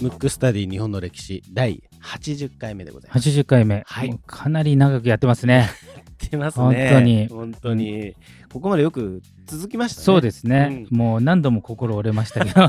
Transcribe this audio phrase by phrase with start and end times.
[0.00, 3.28] ムックスタディ日本の歴史第80回目でございます。
[3.28, 5.70] 80回目、はいかなり長くやってますね。
[5.96, 6.66] やってますね。
[6.66, 8.14] 本当に本当に。
[8.52, 10.04] ここまでよく続きましたね。
[10.04, 12.68] そうですね、うもう何度も心折れましたけど。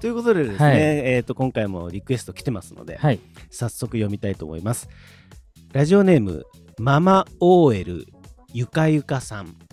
[0.00, 3.20] ということでですね、はいえー、と今回もリクエスト来てますので、はい。
[3.50, 4.88] 早速読みたいと思います。
[5.72, 6.44] ラジオネーム
[6.78, 8.06] ママ OL
[8.52, 9.65] ゆかゆかさん。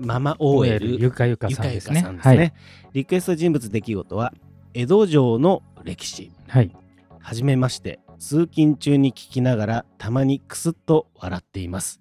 [0.00, 2.00] ママ OL ゆかゆかさんですね。
[2.00, 2.54] さんですね。
[2.92, 4.32] リクエスト人物出来事は
[4.74, 6.32] 江戸城の歴史。
[6.48, 6.66] はい。
[6.66, 6.76] はい。
[7.22, 12.00] はじめまして通勤中に聞きながらたまにクスッと笑っています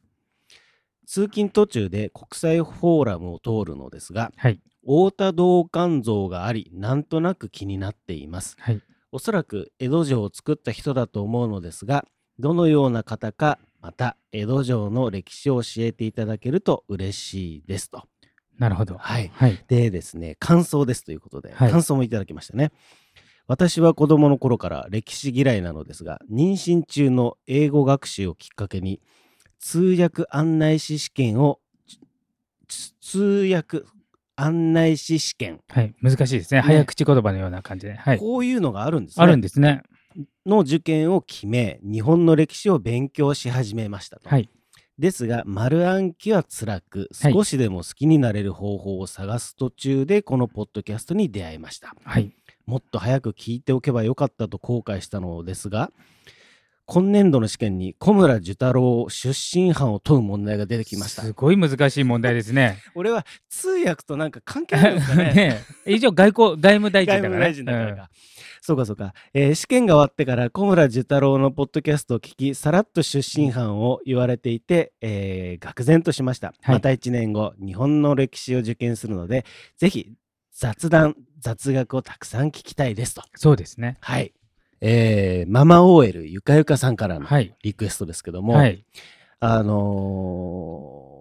[1.05, 4.59] 通勤途中で国際フォーラムを通るのですがはい。
[4.81, 8.81] 太田道館像がありなんとなく気になっていますはい。
[9.11, 12.05] おそらく江戸城を作った人だと思うのですが
[12.37, 18.03] どのような方かまた江戸城の歴史を教えていただけると嬉しいですと
[18.59, 18.97] なるほど。
[18.97, 19.57] はいはい。
[19.67, 22.71] でですね、感想ですということで、はい感想もいただきましたね。
[23.47, 29.01] 私は子供の頃から歴史嫌いなのですが、妊娠中の英語学習をきっかけに、
[29.59, 31.59] 通訳案内士試験を、
[32.67, 33.81] つ通訳
[34.35, 35.95] 案内士試験、はい。
[36.01, 36.59] 難しいですね。
[36.59, 37.95] 早口言葉のような感じで。
[37.95, 38.19] はい。
[38.19, 39.23] こういうのがあるんですね。
[39.23, 39.81] あるんですね。
[40.45, 44.29] の受験を決め、日本の歴史を勉強し始めましたと。
[44.29, 44.49] はい。
[44.99, 52.31] ですが丸暗記は辛くはい少しでも好きになれる方法を探す途中でこのポッドキャストに出会いましたはい。
[52.65, 55.91] もっと早く聞いておけばよかったと後悔したのですが
[56.91, 61.21] 今年度の試験に小村寿太郎出身犯を問う問題が出てきました。
[61.21, 62.79] すごい難しい問題ですね。
[62.95, 65.23] 俺は通訳となんか関係あるんですかね。
[65.33, 65.93] ねえ。
[65.93, 67.53] 以上外交外務大臣だからね。
[67.53, 68.09] 外務大臣だからか、
[68.59, 76.75] そうかそうか、えー試験が終わってから小村寿太郎のポッドキャストを聞きさらっと出身犯を言われていて、えー愕然としました、はい。
[76.77, 79.45] また1年後日本の歴史を受験するので
[79.77, 80.11] ぜひ
[80.51, 83.21] 雑談雑学をたくさん聞きたいですと。
[83.35, 83.97] そうですね。
[84.01, 84.33] はい
[84.81, 87.55] えーママ OL ゆかゆかさんからのはい。
[87.63, 88.85] リクエストですけども、はい。
[89.39, 91.19] あのー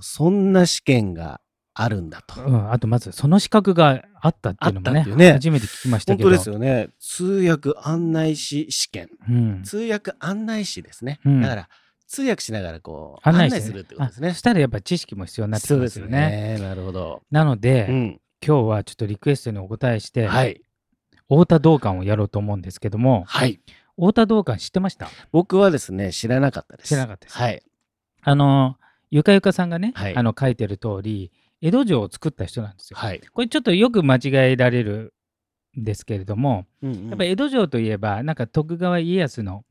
[0.00, 1.40] そんな試験が
[1.74, 11.20] あるんだと、うん、あとまずその資格があったっていうのもねね初めて聞きましたけど本当ですよね通訳案内士試験うん、通訳案内士ですね。
[11.24, 11.68] うんだから
[12.08, 14.34] 通訳しながらこう案案内するってことですね。
[14.34, 16.52] したらやっぱ知識も必要になってきますよね。
[16.54, 16.66] よね。
[16.66, 17.22] なるほど。
[17.30, 18.20] なので、うん。
[18.44, 20.62] 今日はちょっとリクエストにお答えして、はい。
[21.28, 23.60] 太田道館をやろうと思うんですけどもはい。
[23.96, 25.08] 太田道館知ってました？
[25.32, 26.88] 僕はですね、知らなかったです。
[26.88, 27.62] 知らなかったですはい。
[28.22, 28.76] あの
[29.10, 32.96] ゆかゆかさんがね、はいあの書いてる通り江戸城を作った人なんですよ。
[32.98, 33.20] はい。
[33.32, 34.20] これちょっとよく間違
[34.52, 35.14] えられる
[35.76, 39.64] んですけれども、うんうんやっぱ江戸城といえばなんか徳川家康の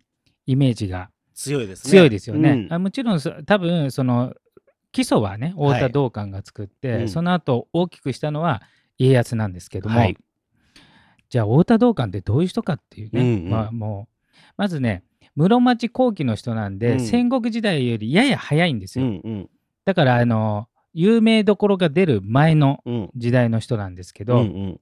[0.46, 1.92] イメージが強いですね。
[1.92, 2.50] 強いですよね。
[2.52, 4.34] うんあもちろんそ多分その
[4.92, 8.62] 基礎はね太田道館が作って、うんその後大きくしたのは
[8.98, 10.18] 家康なんですけども、はい
[11.30, 13.50] じゃあ太田道館ってどういう人かっていうね、うんうん。
[13.50, 15.04] まあ、もうまずね
[15.36, 17.00] 室町後期の人なんで、うん。
[17.00, 19.10] 戦国時代よりやや早いんですうよ。
[19.10, 19.50] んうん。
[19.86, 23.10] だからあの有名どころが出る前のうん。
[23.16, 24.80] 時代の人なんですけうど、んうん。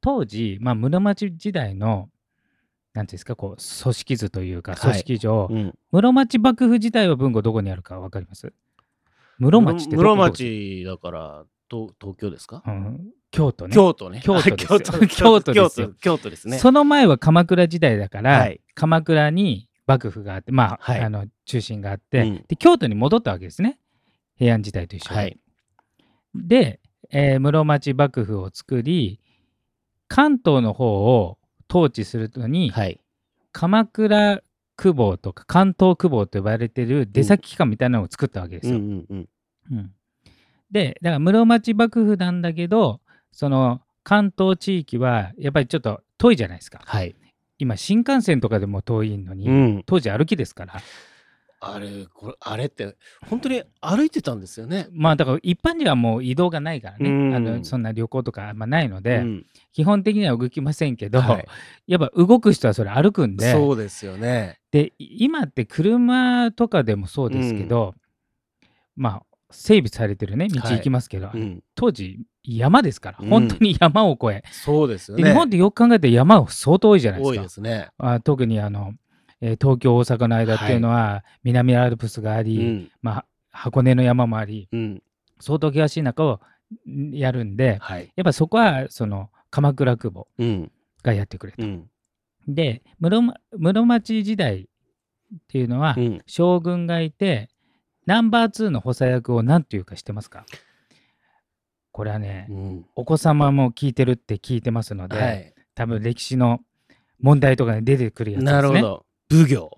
[0.00, 2.10] 当時、まあ、室町時代の
[2.92, 4.80] なんていうんですかこう組織図というかはい。
[4.80, 5.74] 組織上、うん。
[5.92, 8.52] 室町幕府自体は文庫どこにあるか分かります？
[9.38, 12.62] 室町って室町だから東東京ですか？
[12.66, 13.00] うん
[13.36, 14.22] 京都ね京都ね。
[14.24, 16.58] 京都ですよ京都 京都ですよ京都京都ですね。
[16.58, 23.78] その前は鎌倉時代だから、はい鎌倉に幕府があってまあ,、はいあの中心があって、うんで京都に戻ったわけですね
[24.36, 25.16] 平安時代と一緒に。
[25.18, 25.38] はい。
[26.34, 26.80] で、
[27.10, 29.20] えー室町幕府を作り
[30.08, 33.00] 関東の方を統治するのに、はい。
[33.52, 34.42] 鎌倉
[34.76, 38.80] 久保とか関東久保と呼ばれてる出先機関みたいなのを作ったわけですよ。
[40.70, 43.00] でだから室町幕府なんだけど
[43.36, 46.80] その関東地域はやっぱりちょっと遠いじゃないですか。
[46.82, 47.14] はい。
[47.58, 49.82] 今新幹線とかでも遠いのに、うん。
[49.84, 50.80] 当時歩きですから
[51.60, 52.96] あれこれあれって
[53.28, 54.88] 本当に歩いてたんですよね。
[54.90, 61.46] まあだから一般人はもう移動がないからね、うんあのそんな旅行とかあんまないので、うん基本的には動きませんけど、はい
[61.86, 64.60] やっぱ動く人はそれ歩くんでそうですよね。
[64.70, 67.94] で今って車とかでもそうですけど、
[68.94, 75.24] まあ整備されてるね道はい行きますけど、うん、当時山ですから、うん本当に山を越えそうですよね。
[75.24, 77.88] で日本ってよく考えて山は相当多いじゃないです多いかですね。
[77.98, 78.92] あ特にあの、
[79.40, 82.90] えー東京大阪の間っていうのは、南アルプスがあり、うん。
[83.02, 85.02] まあ、箱根の山もありうん。
[85.40, 86.40] 相当険しい中を
[86.88, 88.12] んやるんではい。
[88.16, 90.72] やっぱそこはその鎌倉久保うん。
[91.02, 91.62] がやってくれた。
[91.62, 91.90] うん。
[92.48, 96.22] で室町時代っていうのは、うん。
[96.26, 97.50] 将軍がいて
[98.06, 100.44] ナンバー2の補佐役を何ていうか知ってますか？
[101.92, 105.54] これはね、うんお子様も聞いてるって聞いてますので、はい。
[105.74, 106.60] 多分歴史の
[107.20, 108.52] 問題とかに出てくるやつですね。
[108.52, 109.06] なるほど。
[109.30, 109.70] 奉行。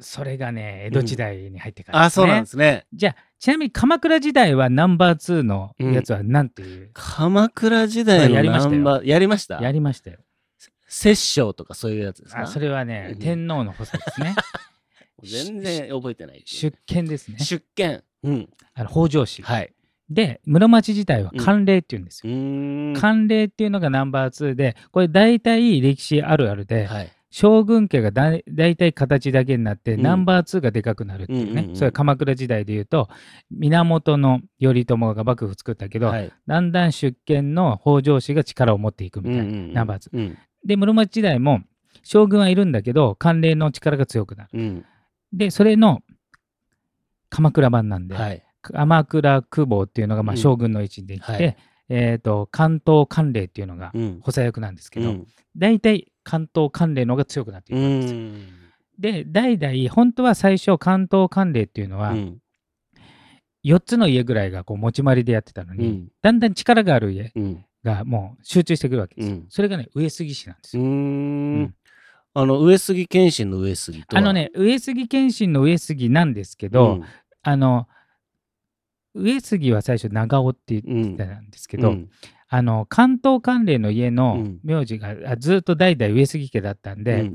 [0.00, 2.86] それがね、江戸時代に入ってから、あ、そうなんですね。
[2.92, 9.60] じゃあ、ちなみに鎌倉時代はナンバー2のやつは何ていう、鎌倉時代のやりましたよやりました？
[9.60, 10.18] やりましたよ。
[10.86, 12.42] 摂政とかそういうやつですか？
[12.42, 14.34] あそれはね、うん天皇の補佐ですね。
[15.22, 16.42] 全然覚えてない。
[16.44, 17.38] 出権ですね。
[17.38, 18.02] 出権。
[18.22, 18.48] うん。
[18.74, 19.42] あの北条氏。
[19.42, 19.72] はい。
[20.10, 22.36] で、室町時代は慣例っていうんですうよ。
[22.36, 22.92] ーん。
[22.94, 27.12] 慣例っていうのがナンバー2で、これ大体歴史あるあるで、はい。
[27.30, 33.10] 将軍家がだい大体形だけになって、うんナンバー2がでかくなるっていうね、うんうんうんそれは鎌倉時代でいうと
[33.50, 34.18] 源
[34.58, 36.32] 頼朝が幕府作ったけど、はい。
[36.46, 40.08] だんだん出権の北条氏が力を持っていくみたいな、ナンバー2。
[40.14, 40.38] うん。
[40.64, 41.60] で室町時代も
[42.02, 44.84] 将軍はいるんだけど慣例の力が強くなる。
[45.32, 45.38] うん。
[45.38, 46.00] でそれの
[47.30, 48.42] 鎌倉版なんで、はい。
[48.62, 51.56] 鎌倉久保っていうのがまあうん将軍の位置にできて、はい
[51.90, 54.20] えー、と関東慣例っていうのがうん。
[54.20, 55.26] 補佐役なんですけど、うん
[55.56, 58.20] 大体関東慣例の方が強くなっていうくんですよ。
[58.20, 58.46] ん。
[58.98, 62.42] で代々本当は最初関東慣例っていうのはうん
[63.64, 66.08] 4つの家ぐらいがこう持ち回りでやってたのに、うん。
[66.22, 67.64] だんだん力がある家うん。
[67.84, 69.34] がもう集中してくるわけですよ。
[69.34, 70.82] うんそれがね上杉氏なんですよ。
[72.34, 74.20] あの、上杉謙信の上杉とは？
[74.20, 77.00] あのね上杉謙信の上杉なんですけど、
[77.42, 77.88] あの
[79.14, 82.10] 上杉は最初長尾って言うん、ってたんですけど、うん。
[82.48, 84.60] あの関東関連の家うのん。
[84.62, 87.32] 名字が、あずっと代々上杉家だったんで、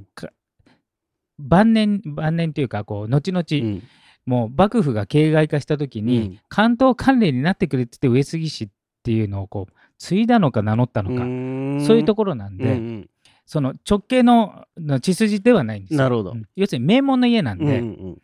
[1.38, 3.84] 晩年晩年というかこう後々、うん。
[4.26, 6.40] もう幕府が形骸化した時に、うん。
[6.48, 8.70] 関東関連になってくれって言って上杉氏っ
[9.04, 11.18] ていうのをこう継いだのか名乗ったのか、
[11.86, 13.10] そういうところなんで、うんうん
[13.46, 16.00] その直系のの血筋ではないんですよ。
[16.00, 16.32] なるほど。
[16.32, 16.44] うん。
[16.56, 18.22] 要するに名門の家なんで、うんうん。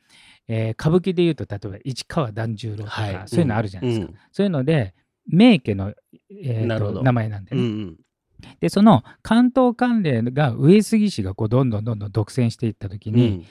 [0.48, 3.24] えー歌舞伎でいうと例えば市川團十郎とか、はい。
[3.28, 4.08] そういうのあるじゃないですか。
[4.08, 4.16] うん。
[4.32, 4.96] そういうので
[5.28, 5.94] 名家の、
[6.32, 7.62] えー名前なんでね。
[7.62, 7.98] うんうん。
[8.60, 13.46] でその関東関連が上杉氏がこうどんどんどんどん独占していった時に、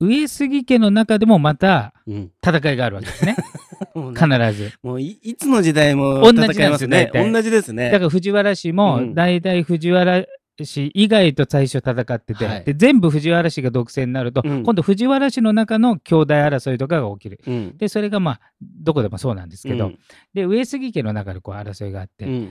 [0.00, 2.30] 上杉家の中でもまたうん。
[2.44, 3.36] 戦いがあるわけですね。
[3.94, 4.72] もう必ず。
[4.82, 7.10] もういいつの時代も同じなんです戦いますね。
[7.12, 7.32] 大体。
[7.32, 7.90] 同じですね。
[7.90, 9.14] だから藤原氏うもん。
[9.14, 10.26] 大体藤原
[10.62, 12.64] 氏以外と最初戦ってて、はい。
[12.64, 14.62] で全部藤原氏が独占になると、うん。
[14.62, 17.40] 今度藤原氏の中の兄弟争いとかが起きる。
[17.46, 17.76] うん。
[17.76, 19.98] でそれがまあどこでもそうなんですけど、うん。
[20.34, 22.50] で上杉家の中でこう争いがあって、うん。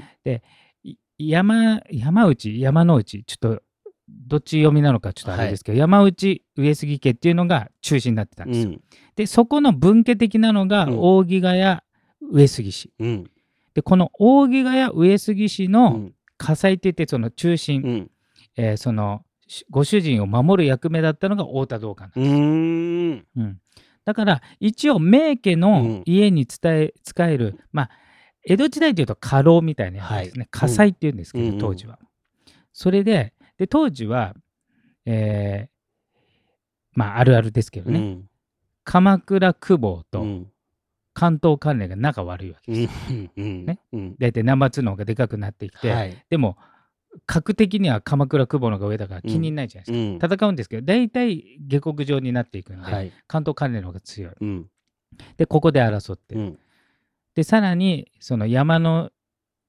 [0.84, 3.63] い山山内山之内ちょっと
[4.27, 8.69] どっち読みなのかちょっとあれですけど、山内上杉家っていうのが中心になってたんですよ。
[8.69, 8.81] うん。
[9.15, 11.00] でそこの分家的なのがうん。
[11.00, 11.80] 扇ヶ谷
[12.31, 12.92] 上杉氏。
[13.00, 13.31] うん。
[13.74, 16.13] でこの扇ヶ谷上杉氏うのん。
[16.38, 18.12] 火災って言ってその中心、うん。
[18.57, 22.36] えーそのしご主人を守る役目だったのが太田道館なんです。
[22.36, 23.25] うーん。
[23.36, 23.60] うん。
[24.06, 27.89] だから一応名家の家に伝え使える、まあ
[28.45, 30.48] 江戸時代でいうと家老みたいなやつですね、はい。
[30.51, 31.57] 火災っていうんですけど、うん。
[31.60, 32.00] 当時は。
[32.74, 33.33] それで
[33.63, 34.36] で当時は、
[35.06, 35.74] えー
[36.95, 38.30] まああるあるですけどね、うん。
[38.83, 40.48] 鎌倉久保とうん。
[41.13, 43.13] 関東関連が仲悪いわけうです。
[43.13, 43.31] ん。
[43.38, 43.65] うん。
[43.65, 43.80] ね。
[43.94, 44.15] うん。
[44.19, 46.18] 大体ナンバー2の方がでかくなってきて、はい。
[46.30, 46.57] でも
[47.25, 50.27] 格的には鎌倉久保の方が上だから気にないじゃないですか。
[50.27, 50.38] うん。
[50.38, 53.12] 戦うんですけど大体下克上になっていくんで、はい。
[53.27, 54.33] 関東関連の方が強い。
[54.42, 54.69] うん。
[55.38, 56.60] でここで争って、うん。
[57.33, 59.10] でさらにその山の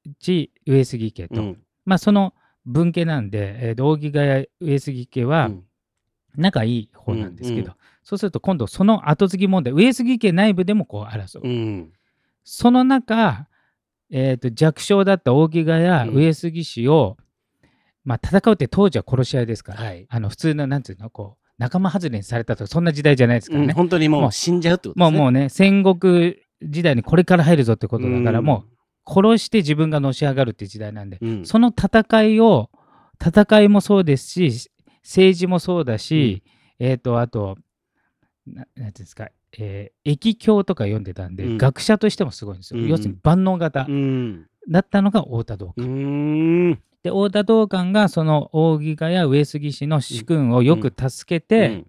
[0.04, 1.62] 内上杉家と、うん。
[1.84, 2.34] まあその
[2.66, 5.64] 分家なんで、えーと扇ヶ谷上杉家はうん。
[6.36, 11.92] 仲いい方なんですけど、うんうそうすると今度その後継ぎ問題上杉家内部でもこう争う、うん。
[12.42, 13.46] その中、
[14.10, 16.16] えーと弱小だった扇ヶ谷うん。
[16.16, 17.16] 上杉氏を、
[18.04, 20.06] まあ戦うって当時は殺し合いですから、はい。
[20.10, 25.16] あの普通のなんていうのこう仲間外れにされたとかそんな時代じゃないですからね、うん本当にももうう死んじゃうってことですね。
[25.18, 28.44] もうもうね戦国時代にこれから入るぞってことだから、うん。
[28.44, 28.73] もう
[29.06, 31.46] 殺して自分がのし上がるっていう時代なんで、うん。
[31.46, 32.70] その戦いを
[33.24, 34.70] 戦いもそうですし
[35.02, 36.42] 政治もそうだし、
[36.78, 37.56] えっ、とあと
[38.46, 41.58] ななんていうんですか、えー、易経とか読んでたんで、うん。
[41.58, 42.88] 学者としてもすごいんですよ、うん。
[42.88, 43.86] 要するに万能型。
[43.88, 44.46] うん。
[44.68, 46.72] だったのが太田道う館、ーん。
[47.02, 51.84] で太田道館がその扇ヶ谷上杉氏の主君をよく助けて、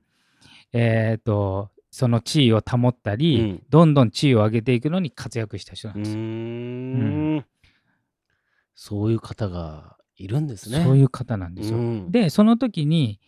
[0.73, 3.63] えっ、とその地位を保ったり、うん。
[3.69, 6.17] どんどん地位を上げていくのに活躍した人なんうですよ。
[6.17, 6.19] ー
[7.37, 7.45] ん。
[8.75, 10.83] そういう方がいるんですね。
[10.83, 11.77] そういう方なんですよ。
[11.77, 12.11] うん。
[12.11, 13.21] でその時に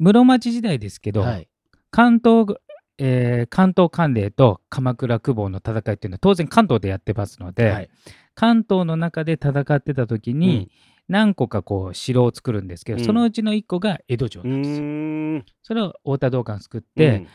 [0.00, 1.48] 室町時代ですけど、はい。
[1.92, 2.56] 関東、
[2.98, 7.90] えー関東関連と鎌倉久保の戦いっていうのは当然関東でやってますので、はい。
[8.34, 10.68] 関東の中で戦ってた時に、
[11.06, 13.04] 何個かこう城を作るんですけど、うん。
[13.04, 15.54] そのうちの1個が江戸城うなんですよ。
[15.62, 17.26] それを太田道館作って、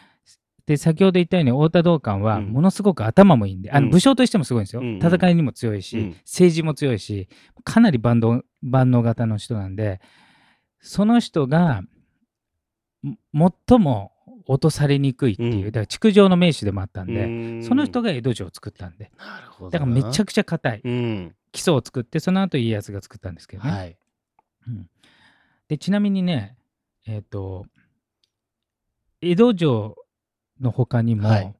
[0.68, 2.48] で先ほど言ったように太田道館はうん。
[2.52, 3.86] ものすごく頭もいいんで、あうん。
[3.86, 4.98] の武将としてもすごいんですよ、うんうん。
[4.98, 6.10] 戦いにも強いし、うん。
[6.26, 7.30] 政治も強いし
[7.64, 10.02] かなり万能万能型の人なんで
[10.82, 11.84] その人が
[13.32, 14.12] も最も
[14.46, 15.66] 落とされにくいっていう、うん。
[15.68, 17.28] だから築城の名手でもあったんで、う
[17.60, 17.64] ん。
[17.64, 19.10] その人が江戸城を作ったんで
[19.72, 21.36] だからめちゃくくちゃ硬いうん。
[21.54, 23.98] 基礎を作ってその後家康が作ったんですけどね、はい。
[24.68, 24.90] うん。
[25.70, 26.58] でちなみにね
[27.06, 27.66] えっ、と
[29.22, 29.96] 江戸城
[30.62, 31.56] の他にもはい。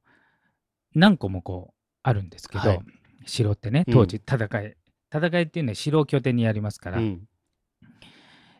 [0.94, 2.80] 何個もこうあるんですけど、はい。
[3.26, 3.94] 城ってねうん。
[3.94, 4.76] 当時戦い、
[5.12, 7.22] 戦いっていうのは城を拠点にやりますから、うん。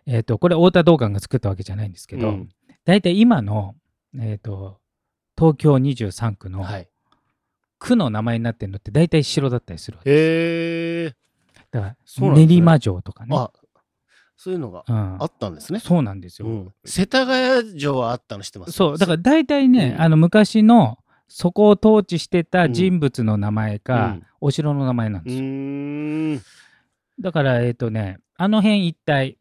[0.06, 2.48] えっ、とこれ太田道館が作ったわけじゃないんですけど、うん。
[2.84, 3.74] 大体今の、
[4.14, 4.80] えー、と
[5.36, 6.88] 東京23区のはい。
[7.78, 11.14] 区の名前になってるのって大体城だったりするわけですへえ
[11.70, 13.52] だから練馬城とかね、あ
[14.40, 15.16] そういうのがうん。
[15.20, 15.80] あったんですね。
[15.80, 16.72] そうなんですよ、うん。
[16.84, 18.72] 世田谷城はあったの知ってます？
[18.72, 18.98] そう。
[18.98, 20.02] だから大体ね、うん。
[20.02, 24.26] あの昔のそこを統治してた人物の名前か、うん。
[24.40, 26.42] お城の名前なんうですよ、ーん。
[27.20, 29.36] だからえっ、とねあの辺一帯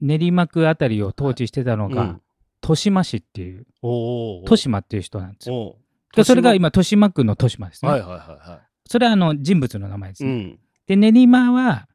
[0.00, 2.20] 練馬区あたりを統治してたのが、うん。
[2.64, 5.54] 豊島市っていう豊島っていう人なんですよ。
[5.54, 5.76] お
[6.14, 8.18] でそれが今豊島区の豊島ですね、はいはいはい
[8.50, 10.26] はそれはあの人物の名前ですい。
[10.26, 10.58] うね、ん。
[10.86, 11.88] で練馬は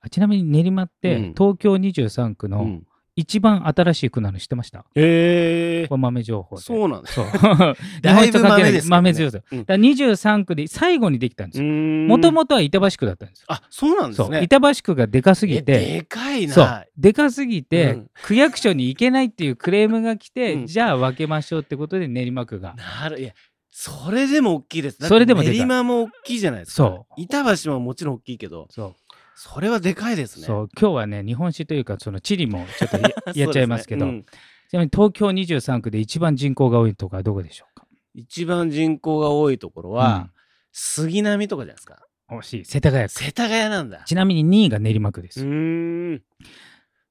[0.00, 1.34] あちなみに練馬って、うん。
[1.36, 2.86] 東京23区のうん。
[3.18, 6.62] 一番新しい区なの知ってました、へえこれ豆情報で。
[6.62, 7.14] そうなんです。
[7.14, 7.26] そう。
[8.00, 9.00] だいぶ豆ですけどね。
[9.02, 9.40] 豆強さ。
[9.50, 9.58] うん。
[9.58, 11.68] だから23区で最後にできたんですよ。
[11.68, 13.46] ももともとは板橋区だったんですよ。
[13.48, 14.30] あ、そうなんですそう。
[14.30, 14.44] ね。
[14.44, 16.64] 板橋区がでかすぎえて、でかいそう。
[16.64, 16.84] な。
[16.96, 18.10] でかすぎて、うん。
[18.22, 20.66] 区役所に行けないっていうクレームが来て、うん。
[20.66, 22.76] じゃあ分けましょうってことで練馬区が。
[23.02, 23.32] なるいや
[23.68, 24.98] それでも大きいです。
[25.00, 26.76] だってそれでもでかい練馬も大きいじゃないですか。
[26.76, 27.20] そう。
[27.20, 28.94] 板橋ももちろん大きいけど、そう
[29.40, 30.46] それはでかいですね。
[30.46, 33.08] そう今日はね日本史というかその地理もちょっとや
[33.46, 34.06] やっちゃいますけど。
[34.06, 34.40] そうですね。
[34.70, 37.86] ちなみに東京23区で一番人口が多いとこはどこでしょうか？
[37.90, 40.30] うん一番人口が多いところは、
[40.72, 42.04] 杉並とかじゃないですか。
[42.28, 42.64] 惜しい。
[42.64, 43.10] 世田谷区。
[43.10, 44.02] 世田谷なんだ。
[44.06, 46.22] ちなみに2位が練馬区でうす、ーん。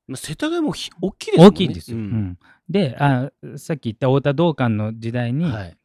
[0.07, 1.45] まあ世田谷もひ大きいですね。
[1.47, 2.05] 大きいんですよ、ううん。
[2.07, 5.77] んであさっき言った太田道館の時代に、はい。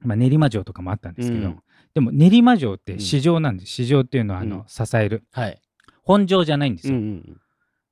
[0.00, 1.62] まあ、練馬城とかもあったんですけど、うん。
[1.94, 4.64] でも練馬城って市場なんです、市場っていうのはあの、うん。
[4.66, 5.22] 支える。
[5.30, 5.60] はい。
[6.04, 7.40] 本城じゃないんですよ、うんうん。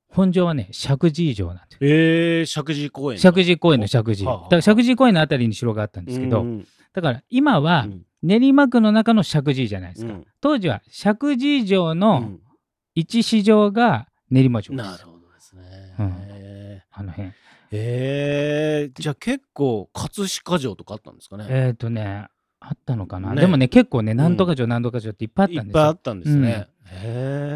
[0.07, 1.77] 本城はね石神井城なんですよ。
[1.81, 3.17] えー、石神井公園。
[3.17, 4.25] 石神井公園の石神井。
[4.25, 8.05] だから石神井公園のあたりに城があったんですけど、うんだから今はうん。
[8.23, 10.25] 練馬区の中の石神井じゃないですか、うん。
[10.39, 12.39] 当時は石神井城うのん。
[12.95, 15.63] 一市場が練馬城です、なるほどですね。
[15.99, 16.07] うん。
[16.21, 17.29] へあの辺。
[17.29, 17.31] ー
[17.71, 21.47] えー、じゃあ結構葛飾城とかあったんですかね。
[21.49, 22.27] えっ、とね
[22.65, 23.41] あったのかな、ね。
[23.41, 25.73] でもね結構ねなんとか城なんとか城っていっぱいあったんですよ。
[25.73, 26.67] ぱいあったんですね。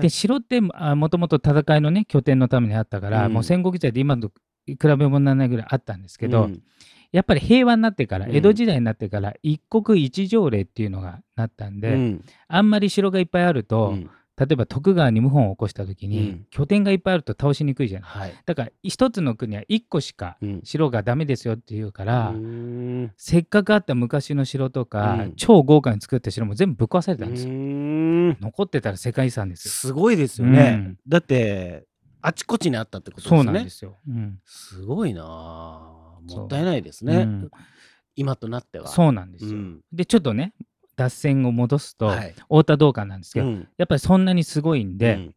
[0.01, 3.33] で城ってもともと戦いのね拠点のためにあったから、うん。
[3.33, 4.31] もう戦国時代で今と
[4.65, 6.61] 比べ物にならないぐらいあったんですけど、うん。
[7.11, 8.35] やっぱり平和になってからうん。
[8.35, 12.25] 江戸時代になってから一国一条例っていうのがなったんで、うん。
[12.47, 18.33] あんまり城がいっぱいあると、うん例えば徳川に謀反を起こした時に、うん拠点がいっぱいあると倒しにくいじゃないはい。
[18.45, 27.53] だから一つの国は一個しかうん城がダメですよっていうから、うーんせっかくあった昔の城とか、うん超豪華に作った城も全部ぶっ壊されたんですよ。
[28.41, 29.71] 残ってたら世界遺産ですよ。
[29.71, 30.75] すごいですよね。
[30.77, 31.85] うんだって
[32.21, 33.51] あちこちにあったってことですそうね。
[33.51, 33.97] なんですよ。
[34.07, 37.15] うんすごいなもったいないですね。
[37.17, 37.51] うん
[38.19, 38.87] 今となっては。
[38.87, 39.51] そうなんですよ。
[39.51, 40.53] うんでちょっとね
[40.97, 42.33] 脱線を戻すと、はい。
[42.49, 43.67] 太田道館なんですけど、うん。
[43.77, 45.35] やっぱりそんなにすごいんで、うん。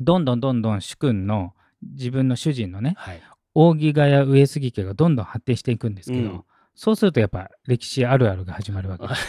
[0.00, 3.22] どんどんどんどん主君の自分の主人のねはい。
[3.54, 6.44] 扇ヶ谷上杉家がどんどん発展していくんですけど、うん。
[6.74, 9.06] そうするとやっぱ歴史あるあるが始まるわけ。
[9.06, 9.26] で す。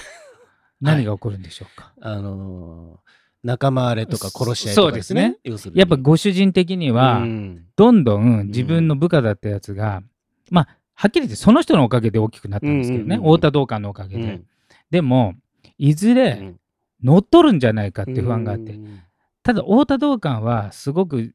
[0.81, 3.09] 何が起こるんでしょうか、 あのー
[3.41, 5.37] 仲間割れとか殺し合いとかですね。
[5.45, 5.79] 要するに。
[5.79, 7.65] やっぱご主人的には、うん。
[7.77, 10.03] どんどん自分の部下だったやつが、
[10.51, 13.35] まあはっきり言ってその人のおかげで大きくなったんですけどね、うんうんうんうん。
[13.37, 14.45] 太田道館のおかげで、うん。
[14.91, 15.35] でも
[15.77, 16.59] いずれうん。
[17.03, 18.99] 乗っ取るんじゃないかって不安があって、うん。
[19.43, 21.33] ただ太田道館はすごく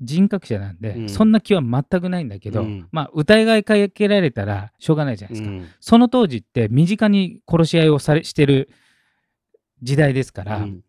[0.00, 1.08] 人格者なんで、うん。
[1.08, 2.88] そんな気は全くないんだけど、うん。
[2.90, 5.68] まあ疑いかけられたらしょうがないじゃないですか、うん。
[5.80, 8.68] その当時って身近に殺し合いをされしてる
[9.82, 10.80] 時代ですから、うん。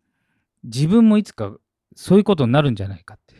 [0.64, 1.56] 自分もいつか
[1.94, 3.36] そういうことになるんじゃないかって。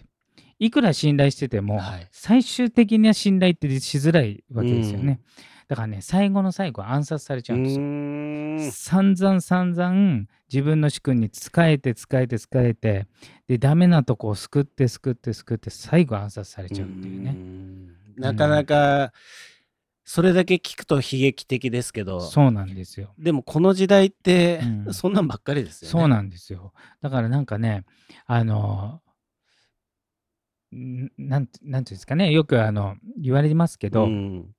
[0.59, 2.09] いくら信頼してても、はい。
[2.12, 5.21] 最終的には信頼ってしづらいわけですよね、
[5.73, 13.07] だからね最後の最後暗殺されちゃうんですよ、散々散々自分の主君に仕えて仕えて仕えて
[13.49, 17.31] でダメなとこを救って救って救って最後暗殺されちゃうっていうね。
[17.31, 17.88] ん。
[18.19, 19.14] なかなか
[20.05, 23.14] それだけ聞くと悲劇的ですけど、そうなんですよ。
[23.19, 24.93] でもこの時代ってうん。
[24.93, 25.91] そんなんばっかりですよね。
[25.91, 26.75] そうなんですよ。
[27.00, 27.87] だからなんかね
[28.26, 29.00] あの
[30.76, 32.31] んなんてなんていうんですかね。
[32.31, 34.55] よくあの言われますけど、うん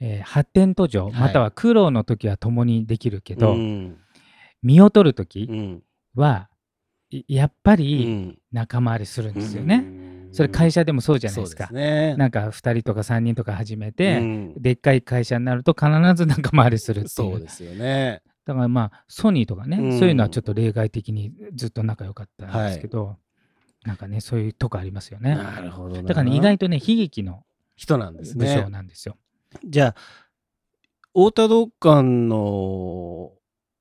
[0.00, 3.96] えー発展途上、いまたは苦労の時は共にできるけど、うん
[4.62, 5.82] 身を取る時うん
[6.14, 6.48] は、
[7.10, 9.84] いやっぱうりん仲間割りするんですよね。
[10.32, 11.68] それ会社社でもそうじゃないですか。
[11.72, 12.14] ね。
[12.16, 17.10] なんか2人とか3人とか始めて、うんでっかい会社になると必ず仲間割りするっていう。
[17.12, 18.22] そうですよね。
[18.44, 23.16] だからまあソニーとかね、うんそういうのはちょっと例外的にずっと仲良かったんですけど、
[23.84, 25.34] なんかねそういうとこありますよね。
[25.34, 26.02] なるほどな。
[26.02, 27.44] だからね意外とね悲劇の
[27.76, 28.54] 人なんです武ね。
[28.62, 29.16] 将なんですよ。
[29.64, 29.94] じゃあ、
[31.12, 33.32] 太田道館の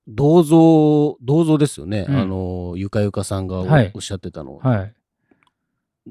[0.08, 2.06] 銅像、銅像ですよね。
[2.10, 4.58] うんあの、ゆかゆかさんがお,、はいっしゃってたの。
[4.58, 4.94] はい。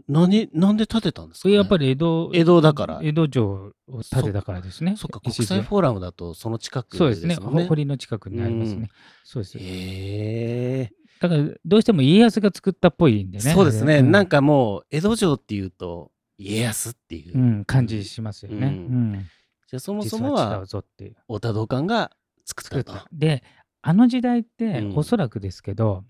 [0.07, 3.73] 何、なんで建てたんですか、ね、やっぱり江戸江戸だから江戸城を
[4.09, 4.95] 建てたからですね。
[4.97, 7.37] そっか、国際フォーラムだとその近くそうですね。
[7.37, 8.77] もん堀の近くにありますね。
[8.77, 8.89] うん
[9.25, 9.59] そうです。
[9.59, 13.53] へえだからどうしても家康が作ったっぽいんでね。
[13.53, 18.69] そうですね、んなんかもう江戸城っていうと家康っていう、うん、感じしますよね。
[18.69, 19.27] ううんん。
[19.69, 21.17] じゃあそもそも実は違はうぞっていう。
[21.27, 22.11] 太田道館が
[22.47, 23.07] 作作ったと。
[23.13, 23.45] で、
[23.83, 26.05] あの時代って、うんおそらくですけど、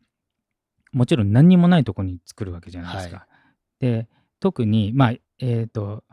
[0.92, 3.16] もちろん何にもないとこに作るわけじゃないですか。
[3.16, 3.26] は
[3.80, 6.04] で、特に、まあ、えっ、と、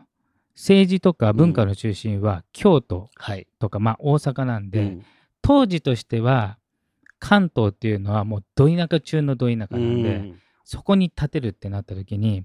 [0.55, 3.47] 政治とか文化の中心は京都はい。
[3.59, 5.05] とか、まあ大阪なんで、うん
[5.47, 6.57] 当時としては
[7.19, 12.43] 関東っていうのはもうど田舎中のど田舎なんで、うんそこに建てるってなった時に、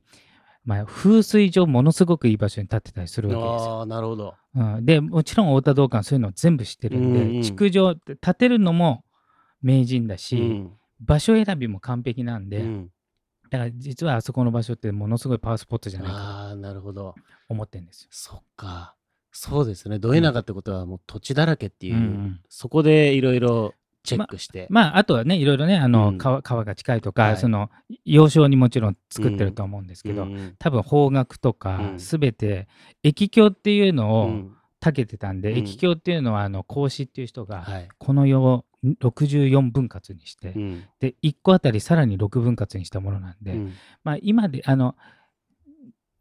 [0.65, 3.79] まあ、風水上ものすごくいい場所に建てたりするわけですよ。
[3.79, 4.35] ああ、なるほど。
[4.55, 9.05] うん、でもちろん太田道館そういうのを全部知ってるんで、うんうん築城って建てるのも
[9.63, 10.71] 名人だし、うん
[11.03, 12.91] 場所選びも完璧なんで、うん
[13.51, 17.15] だから実はあそこの場所ってものすごいパワースポットじゃないかああ、なるほど。
[17.15, 18.09] と思ってるんですよ。
[18.13, 18.95] そっか。
[19.33, 19.99] そうですね。
[19.99, 24.67] ど田舎ってことはもう土地だらけっていう、うんうんそこでいろいろチェックして。
[24.71, 26.19] まああとはねいろいろねあの、うん。
[26.19, 27.37] 川川が近いとか、はい。
[27.37, 27.71] その
[28.05, 30.55] 要衝にもちろん作ってると思うんですけど、うん。
[30.59, 32.01] 多分方角とかうん。
[32.01, 32.69] すべて
[33.03, 34.57] 駅境っていうのをうん。
[34.83, 35.59] たけてたんで、うん。
[35.59, 37.89] 駅境っていうのはあの孔子っていう人がはい。
[37.99, 40.85] この世を64分割にして、うん。
[41.01, 43.73] で1個あたりさらに6分割にしたものなんで、うん。
[44.05, 44.97] まあ今であの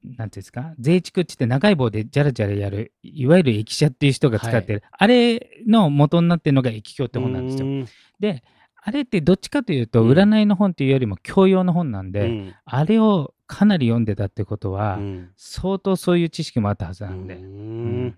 [0.04, 0.74] なんていうんですか？
[0.80, 7.66] 税畜って言って長い棒でじゃらじゃらやるいわゆる駅舎っていう人が使ってる、あれの元になってるのが駅境って本なんですよ。
[7.66, 7.86] うん。
[8.20, 8.44] で
[8.82, 10.12] あれってどっちかというとうん。
[10.12, 12.56] 占いの本っていうよりも教養の本なんで、うん。
[12.64, 15.32] あれをかなり読んでたってことは、うん。
[15.36, 17.36] 相当そういう知識もあったはずなんで。
[17.36, 18.18] ううんん。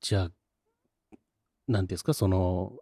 [0.00, 0.30] じゃあ、
[1.68, 2.72] なんていうんですか、その、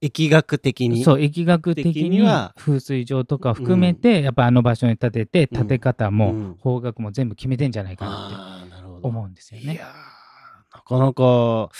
[0.00, 1.04] 疫学的に？
[1.04, 8.78] そう疫学的的にには風水上とか含めて、やっぱあの場所に建ててうん建て方も、うん方角も全部決めてんじゃないかなって。
[9.00, 9.80] 思うんですよね。
[10.74, 11.70] なかなか、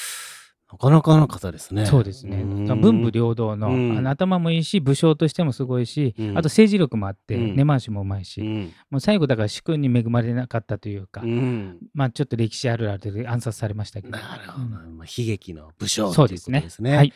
[0.70, 1.84] なかなかな方ですね。
[1.84, 2.44] そうですね。
[2.44, 8.72] 文武両道の,、うんあの頭もいいし武将としてもすごいし、うんあと政治力もあって、うん根回しもうまいし、うん。
[8.88, 11.78] もう最後だから主君に恵まれなかったというか、うん。
[11.92, 14.12] まあちょっと歴史あるあるで暗殺されましたけど。
[14.12, 14.64] なるほど。
[14.64, 16.60] うんまあ、悲劇の武将そうということですね。
[16.60, 16.96] ですね。
[16.96, 17.12] はい。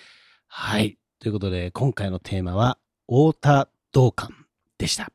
[0.55, 0.99] はい。
[1.19, 2.77] ということで、今回のテーマは、
[3.09, 4.35] 太田道館
[4.77, 5.11] でした。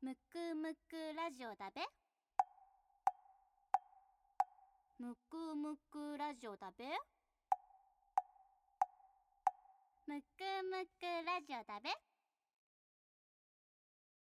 [0.00, 1.82] むくむくラジオだべ
[5.00, 6.84] むくむくラジオだべ
[10.06, 12.07] むくむくラジオだべ